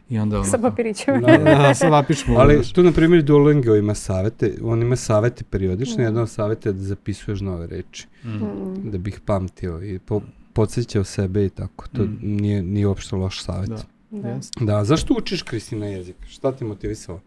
[0.09, 0.45] I onda ono...
[0.45, 1.21] Sa papirićem.
[1.21, 2.37] Da, da, da, sa papićem.
[2.37, 6.07] Ali tu, na primjer, Duolingo ima savete, on ima savete periodične, mm.
[6.07, 8.91] jedan od savete je da zapisuješ nove reči, mm.
[8.91, 10.21] da bih pamtio i po,
[10.53, 11.89] podsjećao sebe i tako.
[11.89, 12.19] To mm.
[12.23, 13.69] nije, nije uopšte loš savet.
[13.69, 13.83] Da.
[14.11, 14.39] Da.
[14.61, 14.85] da.
[14.85, 16.17] Zašto učiš, Kristina, jezik?
[16.29, 17.21] Šta ti motivisalo?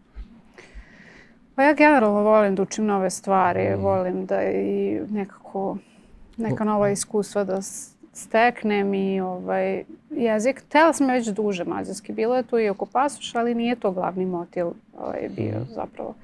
[1.54, 3.80] Pa ja generalno volim da učim nove stvari, mm.
[3.80, 5.76] volim da i nekako
[6.36, 7.62] neka nova iskustva da
[8.12, 10.62] steknem i ovaj, jezik.
[10.68, 12.12] Tela sam već duže mađarski.
[12.12, 14.66] Bilo je tu i oko pasoša, ali nije to glavni motiv
[14.98, 15.66] ovaj, bio mm.
[15.74, 16.14] zapravo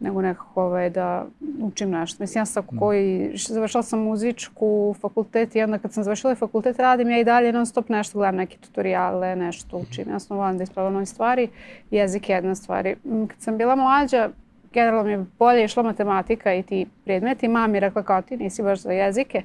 [0.00, 1.26] nego nekako ovaj, da
[1.62, 2.22] učim nešto.
[2.22, 2.78] Mislim, ja sam mm.
[2.78, 7.52] koji, završila sam muzičku fakultet i onda kad sam završila fakultet radim ja i dalje
[7.52, 10.04] non stop nešto, gledam neke tutoriale, nešto učim.
[10.10, 11.48] Ja sam volim da ispravljam nove stvari,
[11.90, 12.96] jezik je jedna stvari.
[13.28, 14.30] Kad sam bila mlađa,
[14.74, 17.48] generalno mi je bolje išla matematika i ti predmeti.
[17.48, 19.42] Mami rekla kao ti nisi baš za jezike.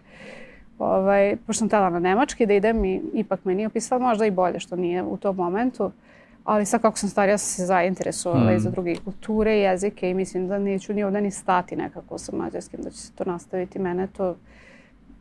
[0.79, 4.31] Ovaj, pošto sam tela na nemački da idem i ipak me nije opisala možda i
[4.31, 5.91] bolje što nije u tom momentu.
[6.43, 8.55] Ali sad kako sam starija sam se zainteresovala mm.
[8.55, 12.17] i za druge kulture i jezike i mislim da neću ni ovde ni stati nekako
[12.17, 13.79] sa mađarskim, da će se to nastaviti.
[13.79, 14.35] Mene to,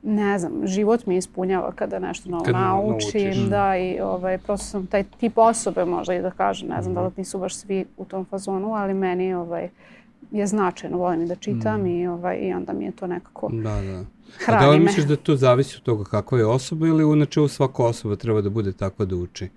[0.03, 3.37] ne znam, život mi ispunjava kada nešto novo Kad naučim, naučiš.
[3.37, 6.95] da, i ovaj, prosto sam taj tip osobe možda i da kažem, ne znam mm.
[6.95, 9.69] da li nisu baš svi u tom fazonu, ali meni ovaj,
[10.31, 11.87] je značajno, volim i da čitam mm.
[11.87, 14.05] i, ovaj, i onda mi je to nekako da, da.
[14.39, 17.17] hrani A da li misliš da to zavisi od toga kakva je osoba ili u
[17.17, 19.49] načelu svaka osoba treba da bude takva da uči?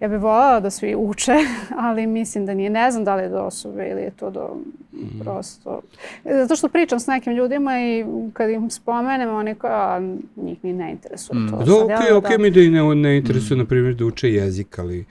[0.00, 1.32] Ja bih voljela da svi uče,
[1.86, 2.70] ali mislim da nije.
[2.70, 4.56] Ne znam da li je do osobe ili je to do
[4.92, 5.20] mm.
[5.20, 5.80] prosto...
[6.24, 10.00] Zato što pričam s nekim ljudima i kad im spomenem, oni kao, a,
[10.36, 11.48] njih ni ne interesuje mm.
[11.50, 11.56] to.
[11.56, 12.42] Da, okej, okay, okej okay, da...
[12.42, 13.58] mi da i ne, ne interesuje, mm.
[13.58, 15.04] na primjer, da uče jezik, ali,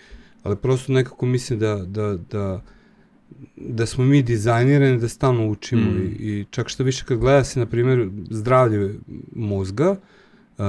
[0.44, 2.62] ali prosto nekako mislim da, da, da
[3.56, 6.16] da smo mi dizajnirani da stalno učimo mm.
[6.20, 8.96] i, i čak što više kad gleda se, na primjer, zdravlje
[9.36, 9.92] mozga,
[10.58, 10.66] uh,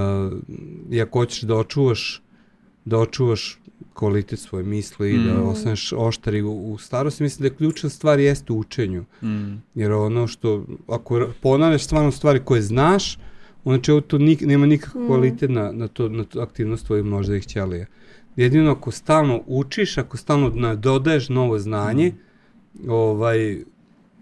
[0.90, 2.22] i ako hoćeš da očuvaš
[2.84, 3.60] da očuvaš
[3.96, 5.36] kvalitet svoje misli i da mm.
[5.36, 9.04] da ostaneš oštari u, u starosti, mislim da ključna stvar jeste u učenju.
[9.22, 9.62] Mm.
[9.74, 13.18] Jer ono što, ako ponavljaš stvarno stvari koje znaš,
[13.62, 15.06] znači ovo to nik, nema nikakav mm.
[15.06, 17.86] kvalitet na, na, to, na to aktivnost tvojih moždanih ćelija.
[18.36, 22.26] Jedino ako stalno učiš, ako stalno dodaješ novo znanje, mm
[22.88, 23.64] ovaj,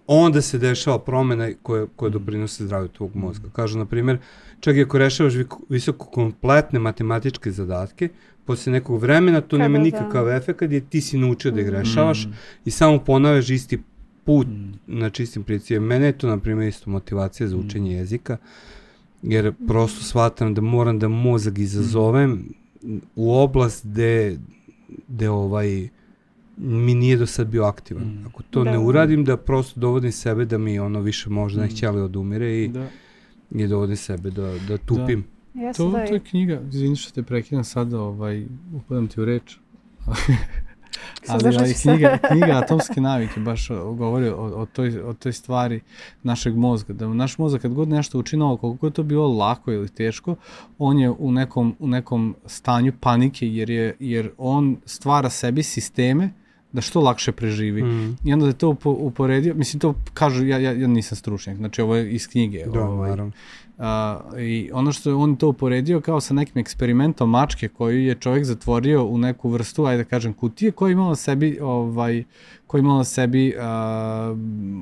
[0.06, 3.48] onda se dešava promena koje, koje doprinose zdravlju tvog mozga.
[3.52, 4.18] Kažu, na primjer,
[4.60, 5.34] čak i ako rešavaš
[5.68, 8.08] visoko kompletne matematičke zadatke,
[8.46, 9.84] posle nekog vremena to Kada nema da.
[9.84, 10.34] nikakav da.
[10.34, 11.70] efekt jer ti si naučio da ih mm.
[11.70, 12.32] rešavaš mm.
[12.64, 13.78] i samo ponavljaš isti
[14.24, 14.72] put mm.
[14.86, 15.86] na čistim principima.
[15.86, 17.60] Mene je to, na primjer, isto motivacija za mm.
[17.60, 17.98] učenje mm.
[17.98, 18.36] jezika,
[19.22, 22.30] jer prosto shvatam da moram da mozak izazovem
[22.82, 22.98] mm.
[23.16, 24.38] u oblast gde,
[25.08, 25.88] gde ovaj,
[26.56, 28.04] mi nije do sad bio aktivan.
[28.04, 28.26] Mm.
[28.26, 28.70] Ako to da.
[28.70, 31.70] ne uradim, da prosto dovodim sebe da mi ono više možda ne mm.
[31.70, 32.86] htjeli odumire i, da.
[33.50, 35.20] i dovodim sebe da, da tupim.
[35.20, 35.33] Da.
[35.54, 39.24] Jesu to, da to je knjiga, izvini što te prekidam sada, ovaj, upadam ti u
[39.24, 39.56] reč.
[41.28, 45.80] ali, ali knjiga, knjiga Atomske navike baš govori o, o, toj, o toj stvari
[46.22, 46.92] našeg mozga.
[46.92, 50.36] Da naš mozak kad god nešto učini ovo, koliko je to bilo lako ili teško,
[50.78, 56.30] on je u nekom, u nekom stanju panike jer, je, jer on stvara sebi sisteme
[56.74, 57.82] da što lakše preživi.
[57.82, 58.16] Mm.
[58.24, 61.82] I onda da je to uporedio, mislim to kažu, ja, ja, ja nisam stručnjak, znači
[61.82, 62.64] ovo je iz knjige.
[62.72, 63.32] Da, ovaj, naravno.
[63.78, 68.14] A, I ono što je on to uporedio kao sa nekim eksperimentom mačke koju je
[68.14, 72.24] čovjek zatvorio u neku vrstu, ajde da kažem, kutije koja je imala sebi, ovaj,
[72.66, 74.36] koja je imala sebi a,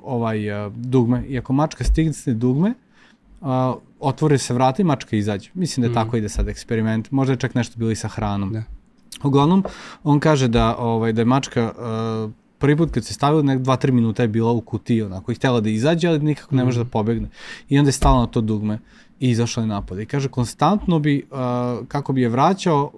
[0.04, 1.24] ovaj a, dugme.
[1.28, 2.74] I ako mačka stigne dugme,
[3.40, 5.50] a, otvore se vrata i mačka izađe.
[5.54, 5.94] Mislim da mm.
[5.94, 7.10] tako ide sad eksperiment.
[7.10, 8.52] Možda je čak nešto bilo i sa hranom.
[8.52, 8.62] Da.
[9.22, 9.64] Uglavnom,
[10.04, 13.90] on kaže da, ovaj, da je mačka uh, prvi put kad se stavila, nek 2-3
[13.90, 16.90] minuta je bila u kutiji, onako, i htela da izađe, ali nikako ne može da
[16.90, 17.28] pobegne.
[17.68, 18.78] I onda je stala na to dugme
[19.20, 20.00] i izašla je napad.
[20.00, 22.92] I kaže, konstantno bi, uh, kako bi je vraćao,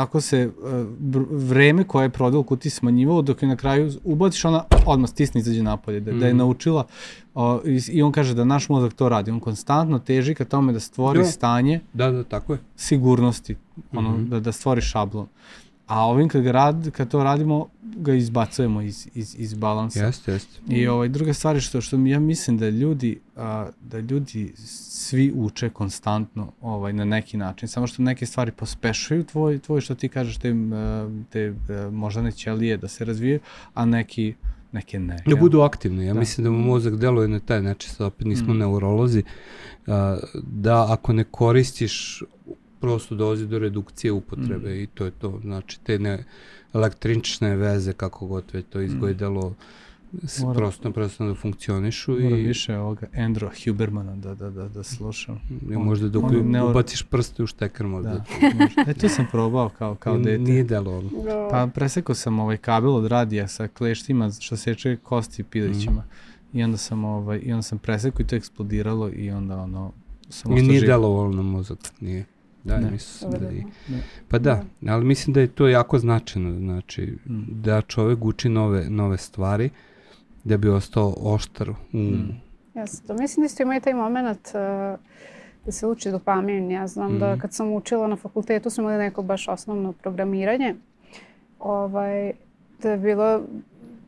[0.00, 0.86] tako se uh,
[1.30, 5.40] vreme koje je prodao u kutiji smanjivalo, dok je na kraju ubaciš ona, odmah stisne
[5.40, 6.20] izađe napolje, da, mm.
[6.20, 6.86] da je naučila
[7.34, 10.72] uh, i, i on kaže da naš mozak to radi, on konstantno teži ka tome
[10.72, 12.58] da stvori stanje da, da, tako je.
[12.76, 13.56] sigurnosti,
[13.92, 14.28] ono, mm -hmm.
[14.28, 15.26] da, da stvori šablon.
[15.90, 20.04] A ovim kad, ga rad, kad to radimo, ga izbacujemo iz, iz, iz balansa.
[20.04, 20.60] Jeste, jeste.
[20.68, 25.32] I ovaj, druga stvar je što, što ja mislim da ljudi, a, da ljudi svi
[25.34, 30.08] uče konstantno ovaj, na neki način, samo što neke stvari pospešuju tvoj, tvoj što ti
[30.08, 30.54] kažeš, te,
[31.30, 31.54] te
[31.92, 33.40] moždane ćelije da se razvijaju,
[33.74, 34.34] a neki,
[34.72, 35.16] neke ne.
[35.26, 36.06] Da budu aktivni.
[36.06, 36.20] Ja da.
[36.20, 38.58] mislim da mu mozak deluje na taj način, sad opet nismo mm.
[38.58, 39.22] neurolozi,
[39.86, 42.22] a, da ako ne koristiš
[42.80, 44.82] prosto dolazi do redukcije upotrebe mm.
[44.82, 45.40] i to je to.
[45.42, 46.24] Znači, te ne
[46.72, 49.54] električne veze, kako god već to izgledalo, mm.
[50.40, 52.12] Mora, prosto, prosto da funkcionišu.
[52.12, 52.42] Mora i...
[52.42, 55.40] više ovoga Andrew Hubermana da, da, da, da slušam.
[55.70, 56.70] I možda dok on, neuro...
[56.70, 58.10] ubaciš prste u štekar možda.
[58.10, 60.38] Da, e, tu sam probao kao, kao dete.
[60.38, 61.02] Nije delo
[61.50, 66.02] Pa presekao sam ovaj kabel od radija sa kleštima što seče kosti pilićima.
[66.52, 66.58] Mm.
[66.58, 69.92] I onda sam ovaj i onda sam presekao i to eksplodiralo i onda ono
[70.28, 72.24] sam I nije delovalo na mozak, nije.
[72.64, 72.90] Da, ne.
[72.90, 73.64] mislim da je.
[74.28, 77.42] Pa da, ali mislim da je to jako značajno, znači mm.
[77.48, 79.70] da čovek uči nove, nove stvari
[80.44, 82.00] da bi ostao oštar um.
[82.00, 82.40] Mm.
[82.74, 85.00] Jasno, to mislim da isto ima i taj moment uh,
[85.66, 86.70] da se uči dopamin.
[86.70, 87.18] Ja znam mm.
[87.18, 90.74] da kad sam učila na fakultetu smo imali neko baš osnovno programiranje.
[91.58, 92.32] Ovaj,
[92.82, 93.40] da je bilo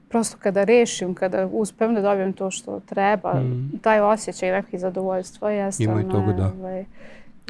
[0.09, 3.79] prosto kada rešim, kada uspem da dobijem to što treba, mm.
[3.83, 5.85] taj osjećaj nekih zadovoljstva jeste...
[5.85, 6.53] Ima i toga, da.
[6.61, 6.85] Ovaj,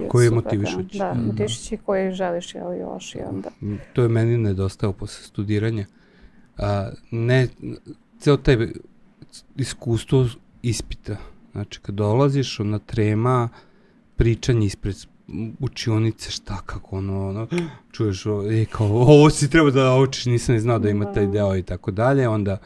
[0.09, 0.99] Koji je motivišući.
[0.99, 3.51] Da, da motivišući koji želiš jel, još i onda.
[3.93, 5.87] To je meni nedostao posle studiranja.
[6.59, 7.49] A, ne,
[8.19, 8.57] ceo taj
[9.57, 10.27] iskustvo
[10.63, 11.17] ispita.
[11.53, 13.49] Znači, kad dolaziš, ona trema,
[14.17, 14.97] pričanje ispred
[15.61, 17.47] učionice, šta, kako, ono, ono
[17.93, 21.33] čuješ, e, kao, ovo si treba da naučiš, nisam ni znao da ima taj da.
[21.33, 22.59] deo i tako dalje, onda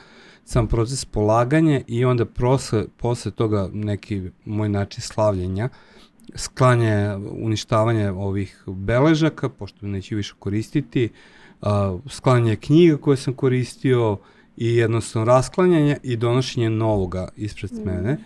[0.44, 5.95] sam proces polaganja i onda posle, posle toga neki moj način slavljenja, uh,
[6.35, 11.09] sklanje, uništavanje ovih beležaka, pošto neću više koristiti,
[11.61, 11.69] uh,
[12.11, 14.19] sklanje knjiga koje sam koristio
[14.57, 17.87] i jednostavno rasklanjanje i donošenje novoga ispred mm.
[17.87, 18.19] mene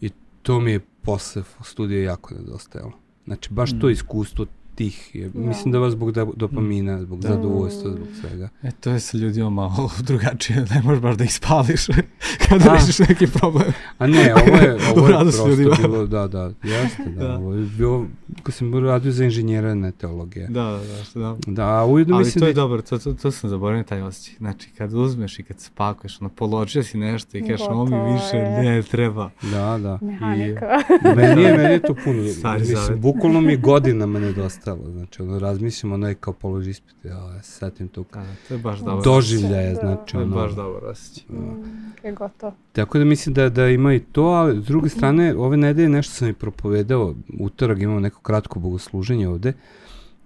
[0.00, 0.10] i
[0.42, 2.92] to mi je posle studija jako nedostajalo.
[3.24, 3.80] Znači, baš mm.
[3.80, 4.46] to iskustvo
[4.78, 5.14] tih.
[5.14, 5.40] Je, da.
[5.40, 7.28] Mislim da vas zbog da, dopamina, zbog da.
[7.28, 8.48] zadovoljstva, zbog svega.
[8.62, 11.86] E, to je sa ljudima malo drugačije, ne možeš baš da ispališ
[12.48, 13.72] kada rešiš neki problem.
[13.98, 15.76] A ne, ovo je, ovo je prosto ljudima.
[15.80, 17.34] bilo, da, da, jeste, da, da.
[17.34, 18.06] ovo je bilo,
[18.42, 20.46] kad sam radio za inženjera na teologije.
[20.46, 20.80] Da, da,
[21.14, 21.36] da, da.
[21.46, 22.60] Da, a ujedno Ali mislim to je da...
[22.60, 24.36] dobro, to, to, to sam zaboravio taj osjećaj.
[24.38, 28.36] Znači, kad uzmeš i kad spakuješ, ono, položio si nešto i kažeš, ovo mi više
[28.36, 29.30] ne treba.
[29.42, 29.98] Da, da.
[30.02, 30.66] Mehanika.
[31.12, 32.28] I, meni, je, meni je to puno.
[32.28, 34.92] Stari mislim, bukvalno mi godinama nedostalo ostalo.
[34.92, 38.54] Znači, ono, razmišljam, ono je kao položi ispit, ja, ja se setim tog da, to
[38.54, 39.02] je baš dobro.
[39.02, 39.80] doživljaje, da.
[39.80, 40.34] znači, ono.
[40.34, 41.24] To je baš dobro osjećaj.
[41.28, 41.40] Da.
[41.40, 42.52] Mm, je gotovo.
[42.72, 46.14] Tako da mislim da, da ima i to, ali s druge strane, ove nedelje nešto
[46.14, 49.52] sam i propovedao, utorak imamo neko kratko bogosluženje ovde,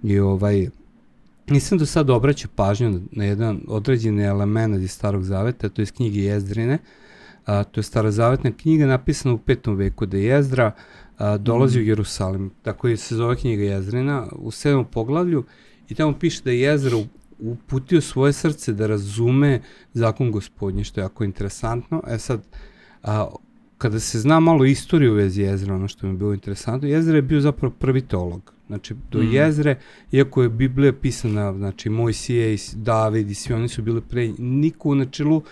[0.02, 0.68] i ovaj,
[1.50, 5.84] nisam do sada obraćao pažnju na, na jedan određeni element iz Starog Zaveta, to je
[5.84, 6.78] iz knjige Jezdrine,
[7.46, 10.72] a, to je starozavetna knjiga napisana u petom veku, da je Jezdra
[11.18, 11.82] a, dolazi mm.
[11.82, 15.44] u Jerusalim, tako je se zove knjiga Jezrina, u sedmom poglavlju
[15.88, 16.96] i tamo piše da je Jezra
[17.38, 19.60] uputio svoje srce da razume
[19.92, 22.02] zakon gospodnje, što je jako interesantno.
[22.08, 22.46] E sad,
[23.02, 23.28] a,
[23.78, 27.16] kada se zna malo istoriju u vezi Jezra, ono što mi je bilo interesantno, Jezra
[27.16, 28.52] je bio zapravo prvi teolog.
[28.66, 29.32] Znači, do mm.
[29.32, 29.78] Jezre,
[30.12, 34.88] iako je Biblija pisana, znači, Mojsije i David i svi oni su bili pre, niko
[34.88, 35.42] u načelu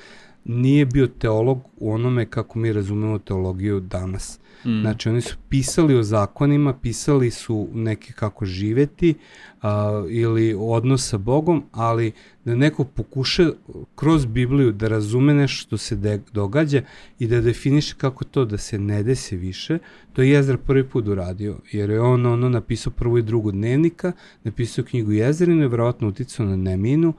[0.45, 4.41] nije bio teolog u onome kako mi razumemo teologiju danas.
[4.65, 4.81] Mm.
[4.81, 9.15] Znači oni su pisali o zakonima, pisali su neke kako živeti
[9.63, 12.13] a, ili odnos sa Bogom, ali
[12.45, 13.51] da neko pokuša
[13.95, 16.83] kroz Bibliju da razume nešto što se de, događa
[17.19, 19.79] i da definiše kako to da se ne desi više,
[20.13, 24.13] to je Jezra prvi put uradio, jer je on ono napisao prvu i drugu dnevnika,
[24.45, 27.15] napisao knjigu Jezrinu i verovatno uticao na Neminu,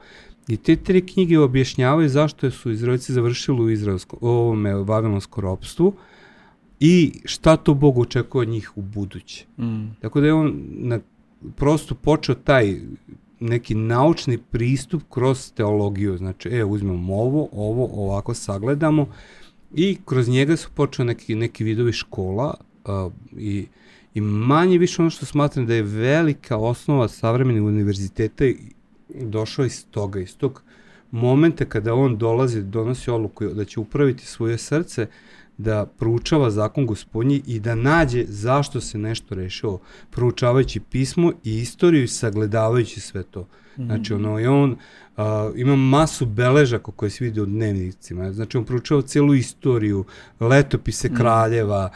[0.48, 5.92] I te tri knjige objašnjavaju zašto su Izraelci završili u Izraelsko, ovome vavilonskom ropstvu,
[6.80, 9.46] i šta to Bog očekuje od njih u buduće.
[9.58, 9.86] Mm.
[10.00, 11.00] Tako da je on na,
[11.56, 12.76] prosto počeo taj
[13.40, 16.16] neki naučni pristup kroz teologiju.
[16.16, 19.06] Znači, e, uzmemo ovo, ovo, ovako sagledamo
[19.74, 23.66] i kroz njega su počeo neki, neki vidovi škola uh, i,
[24.14, 28.44] i manje više ono što smatram da je velika osnova savremenih univerziteta
[29.20, 30.62] došao iz toga, iz tog
[31.10, 35.06] momente kada on dolazi, donosi odluku da će upraviti svoje srce,
[35.58, 42.04] da proučava zakon gospodnji i da nađe zašto se nešto rešilo, proučavajući pismo i istoriju
[42.04, 43.46] i sagledavajući sve to.
[43.76, 44.70] Znači, ono, je on
[45.16, 45.24] uh,
[45.56, 48.32] ima masu beležaka koje se vidi u dnevnicima.
[48.32, 50.04] Znači, on proučava celu istoriju,
[50.40, 51.14] letopise mm.
[51.14, 51.90] kraljeva,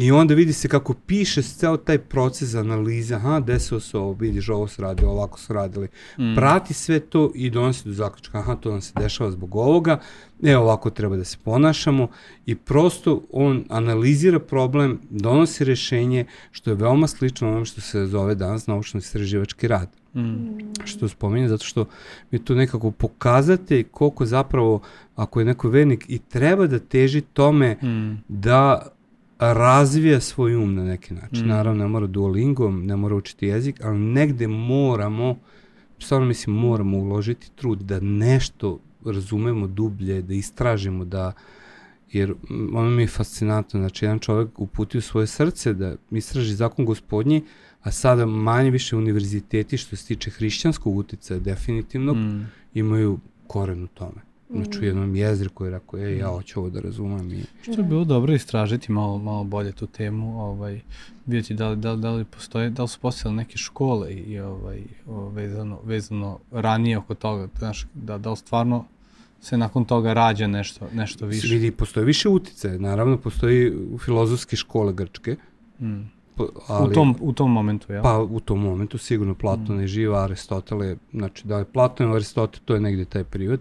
[0.00, 4.48] I onda vidi se kako piše ceo taj proces analize, aha, desilo se ovo, vidiš,
[4.48, 5.88] ovo se radi, ovako su radili.
[6.18, 6.34] Mm.
[6.34, 10.00] Prati sve to i donosi do zaključka, aha, to nam se dešava zbog ovoga,
[10.42, 12.08] e, ovako treba da se ponašamo
[12.46, 18.34] i prosto on analizira problem, donosi rešenje, što je veoma slično onom što se zove
[18.34, 19.88] danas naučno-istraživački rad.
[20.14, 20.58] Mm.
[20.84, 21.86] Što spominje, zato što
[22.30, 24.80] mi to nekako pokazate koliko zapravo,
[25.16, 28.22] ako je neko vernik i treba da teži tome mm.
[28.28, 28.92] da
[29.38, 31.44] razvija svoj um na neki način.
[31.44, 31.48] Mm.
[31.48, 35.36] Naravno, ne mora duolingom, ne mora učiti jezik, ali negde moramo,
[35.98, 41.32] stvarno mislim, moramo uložiti trud da nešto razumemo dublje, da istražimo, da
[42.12, 42.34] jer
[42.74, 47.44] ono mi je fascinantno, znači jedan čovek uputio svoje srce da istraži zakon gospodnji,
[47.82, 52.46] a sada manje više univerziteti što se tiče hrišćanskog uticaja definitivno mm.
[52.74, 54.27] imaju koren u tome.
[54.50, 57.32] Znači u jednom jezri koji je rekao, ej, ja hoću ovo da razumem.
[57.32, 57.42] I...
[57.62, 60.80] Što je bilo dobro istražiti malo, malo bolje tu temu, ovaj,
[61.26, 64.40] vidjeti da li, da, li, da li postoje, da li su postojale neke škole i
[64.40, 64.82] ovaj,
[65.32, 68.84] vezano, vezano ranije oko toga, znaš, da, da li stvarno
[69.40, 71.54] se nakon toga rađa nešto, nešto više.
[71.54, 73.72] Vidi, postoje više utice, naravno postoji
[74.04, 75.36] filozofske škole grčke,
[75.80, 76.18] mm.
[76.34, 78.02] Po, ali, u, tom, u tom momentu, ja?
[78.02, 79.80] Pa u tom momentu sigurno Platon mm.
[79.80, 83.60] je živa, Aristotel je, znači da je Platon i Aristotel, to je negde taj period.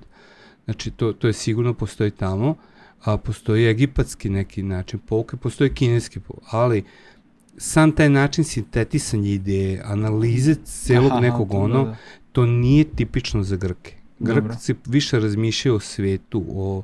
[0.68, 2.56] Znači, to, to je sigurno postoji tamo,
[3.04, 6.84] a postoji egipatski neki način pouke, postoji kineski pouke, ali
[7.58, 11.96] sam taj način sintetisanja ideje, analize celog Aha, nekog to, ono, da, da.
[12.32, 13.96] to nije tipično za Grke.
[14.20, 16.84] Grkci više razmišljaju o svetu, o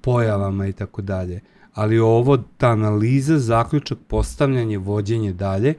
[0.00, 1.40] pojavama i tako dalje.
[1.72, 5.74] Ali ovo, ta analiza, zaključak, postavljanje, vođenje dalje,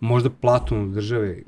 [0.00, 1.42] možda Platon u države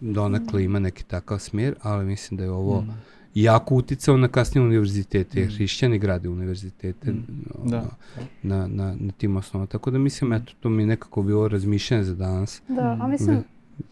[0.00, 2.80] donekle ima neki takav smjer, ali mislim da je ovo...
[2.80, 5.48] Mm jako uticao na kasnije univerzitete, mm.
[5.54, 7.24] hrišćani grade univerzitete mm.
[7.64, 7.84] da.
[8.42, 9.66] na, na, na tim osnovama.
[9.66, 12.62] Tako da mislim, eto, to mi je nekako bilo razmišljanje za danas.
[12.68, 13.44] Da, a mislim,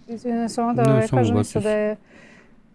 [0.08, 1.96] izvijem samo da ne, kažem isto da je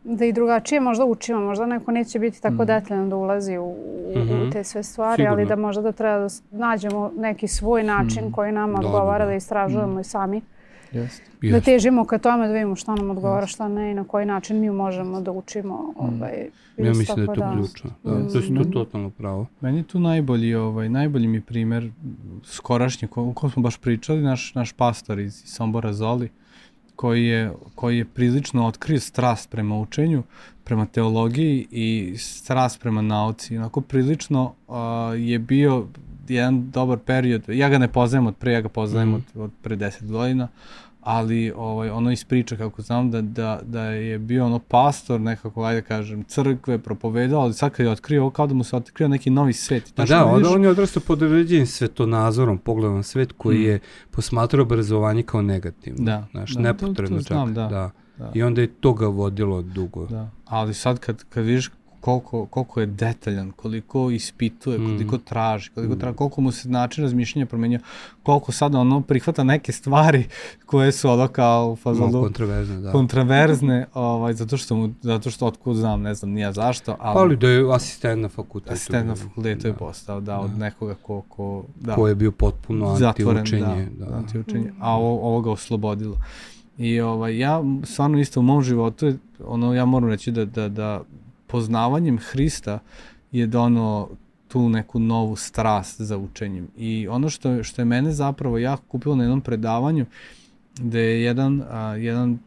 [0.05, 2.65] da i drugačije možda učimo, možda neko neće biti tako mm.
[2.65, 4.33] detaljan da ulazi u, u, mm -hmm.
[4.33, 4.51] u mhm.
[4.51, 5.33] te sve stvari, Sigurno.
[5.33, 8.31] ali da možda da treba da nađemo neki svoj način mm.
[8.31, 9.29] koji nama da, odgovara da, da.
[9.29, 9.99] da istražujemo mm.
[9.99, 10.41] i sami.
[10.95, 11.21] Jest.
[11.41, 14.59] Da težimo ka tome da vidimo šta nam odgovara, šta ne i na koji način
[14.59, 15.93] mi možemo da učimo.
[15.97, 15.99] Mm.
[15.99, 17.91] Ovaj, ja mislim da je to da, ključno.
[18.03, 18.27] Da, mm.
[18.31, 19.47] to je to totalno pravo.
[19.61, 21.91] Meni je tu najbolji, ovaj, najbolji mi primer
[22.43, 26.29] skorašnji, ko, ko smo baš pričali, naš, naš pastor iz, iz Sombora Zoli,
[26.95, 30.23] koji je, koji je prilično otkrio strast prema učenju,
[30.63, 33.57] prema teologiji i strast prema nauci.
[33.57, 34.75] Onako prilično uh,
[35.17, 35.85] je bio
[36.27, 39.13] jedan dobar period, ja ga ne poznajem od pre, ja ga poznajem mm.
[39.13, 40.47] od, od pre 10 godina,
[41.05, 45.81] ali ovaj, ono ispriča kako znam da, da, da je bio ono pastor nekako, ajde
[45.81, 49.07] da kažem, crkve, propovedao, ali sad kad je otkrio ovo, kao da mu se otkrio
[49.07, 49.93] neki novi svet.
[49.95, 53.65] Pa da, onda on je odrastao pod određenim svetonazorom, pogledom svet koji mm.
[53.65, 53.79] je
[54.11, 56.05] posmatrao obrazovanje kao negativno.
[56.05, 57.55] Da, znaš, da, nepotrebno to, to znam, čak.
[57.55, 57.91] Da, da.
[58.17, 58.31] Da.
[58.33, 60.05] I onda je to ga vodilo dugo.
[60.05, 60.29] Da.
[60.45, 61.71] Ali sad kad, kad vidiš
[62.05, 64.85] koliko, koliko je detaljan, koliko ispituje, mm.
[64.85, 65.99] koliko traži, koliko mm.
[65.99, 67.79] traži, koliko mu se način razmišljanja promenio,
[68.23, 70.25] koliko sad ono prihvata neke stvari
[70.65, 72.91] koje su ono kao u fazonu kontraverzne, da.
[72.91, 77.19] kontraverzne, ovaj, zato što mu, zato što otkud znam, ne znam, nija zašto, ali...
[77.19, 78.73] Ali da je asistent na fakultetu.
[78.73, 79.67] Asistent na fakultetu da.
[79.67, 80.57] je postao, da, od da.
[80.57, 81.95] nekoga ko, ko, da.
[81.95, 83.89] Ko je bio potpuno antiučenje.
[83.97, 84.15] Da, da.
[84.15, 86.17] antiučenje, a ovo, ovo ga oslobodilo.
[86.77, 89.13] I ovaj, ja stvarno isto u mom životu,
[89.45, 91.01] ono, ja moram reći da, da, da
[91.47, 92.79] poznavanjem Hrista
[93.31, 94.09] je dono
[94.47, 96.67] tu neku novu strast za učenjem.
[96.77, 100.05] I ono što, što je mene zapravo jako kupilo na jednom predavanju,
[100.79, 102.39] gde je jedan, a, jedan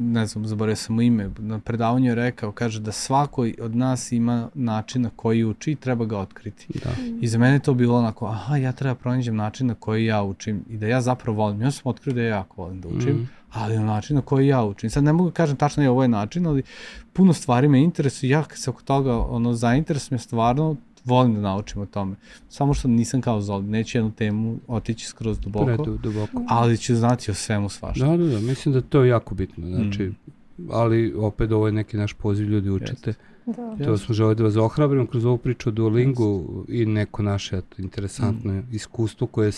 [0.00, 4.12] ne znam, zaboravio sam mu ime, na predavanju je rekao, kaže da svako od nas
[4.12, 6.66] ima način na koji uči i treba ga otkriti.
[6.84, 6.90] Da.
[7.20, 10.64] I za mene to bilo onako, aha, ja treba pronađem način na koji ja učim
[10.68, 11.62] i da ja zapravo volim.
[11.62, 13.28] Ja sam otkrio da ja jako volim da učim, mm.
[13.52, 14.90] ali na način na koji ja učim.
[14.90, 16.62] Sad ne mogu da kažem tačno je ovo je način, ali
[17.12, 18.30] puno stvari me interesuje.
[18.30, 22.16] Ja kad se oko toga ono, zainteresujem, stvarno volim da naučim o tome.
[22.48, 26.44] Samo što nisam kao Zoli, neću jednu temu otići skroz duboko, Predu, duboko.
[26.48, 28.06] ali ću znati o svemu svašta.
[28.06, 29.66] Da, da, da, mislim da to je jako bitno.
[29.66, 30.68] Znači, mm.
[30.70, 33.14] ali opet ovo je neki naš poziv, ljudi učite.
[33.46, 33.84] Da.
[33.84, 36.82] To smo želeli da vas ohrabrimo kroz ovu priču o Duolingu yes.
[36.82, 38.66] i neko naše eto, interesantno mm.
[38.72, 39.52] iskustvo koje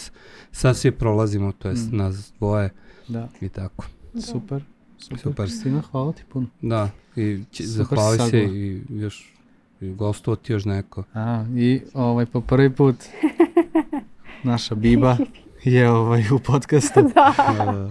[0.53, 1.97] sad svi prolazimo, to jest mm.
[1.97, 2.71] nas dvoje
[3.09, 3.29] da.
[3.41, 3.87] i tako.
[4.13, 4.21] Da.
[4.21, 4.65] Super.
[4.99, 5.19] Super.
[5.19, 5.51] Super.
[5.51, 6.47] Stina, hvala ti puno.
[6.63, 9.35] Da, i zahvali se i još
[9.83, 11.05] gostovo ti još neko.
[11.15, 12.97] A, i ovaj, po prvi put
[14.43, 15.17] naša Biba
[15.65, 17.01] je ovaj, u podcastu.
[17.15, 17.33] da.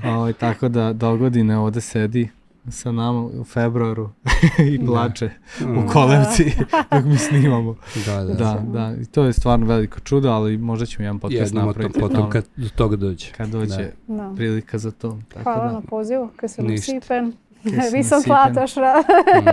[0.08, 2.30] ovaj, tako da do godine ovde sedi
[2.70, 4.10] sa nama u februaru
[4.74, 5.30] i plače
[5.62, 5.78] Mm.
[5.78, 6.52] u kolevci
[6.92, 7.76] dok mi snimamo.
[8.06, 8.34] Da, da.
[8.34, 11.66] Da, da, i to je stvarno veliko čudo, ali možda ćemo jedan podcast Jednom o
[11.66, 12.00] tom, napraviti.
[12.00, 13.32] potom malo kad do toga dođe.
[13.32, 14.34] kad dođe Da.
[14.36, 15.20] prilika za to.
[15.28, 16.94] Tako Hvala da, na pozivu, kad sam Ništa.
[16.94, 17.34] nasipen.
[17.66, 18.24] Kaj si Vi sam nasipen.
[18.28, 18.94] platašra.
[19.02, 19.46] Mm.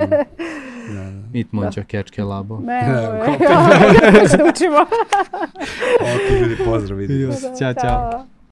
[0.89, 1.11] Da, da.
[1.33, 2.59] mit mođa kečke labo.
[2.59, 4.29] Ne, Da, ovo kako- je.
[4.29, 4.87] Se učimo.